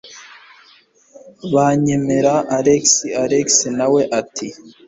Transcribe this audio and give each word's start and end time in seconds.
banyemera 1.53 2.33
alex 2.57 2.83
alex 3.23 3.47
nawe 3.77 4.01
ati 4.19 4.47